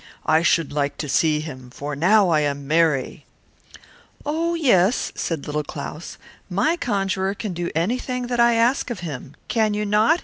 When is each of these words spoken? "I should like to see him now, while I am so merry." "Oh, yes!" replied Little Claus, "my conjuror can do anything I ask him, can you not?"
"I 0.25 0.41
should 0.41 0.73
like 0.73 0.97
to 0.97 1.07
see 1.07 1.41
him 1.41 1.71
now, 1.79 2.25
while 2.25 2.31
I 2.31 2.39
am 2.39 2.61
so 2.61 2.65
merry." 2.65 3.23
"Oh, 4.25 4.55
yes!" 4.55 5.11
replied 5.13 5.45
Little 5.45 5.63
Claus, 5.63 6.17
"my 6.49 6.75
conjuror 6.75 7.35
can 7.35 7.53
do 7.53 7.69
anything 7.75 8.31
I 8.31 8.53
ask 8.55 8.89
him, 8.89 9.35
can 9.47 9.75
you 9.75 9.85
not?" 9.85 10.19